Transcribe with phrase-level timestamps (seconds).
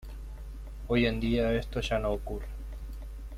[0.87, 2.47] Hoy en día esto ya no ocurre.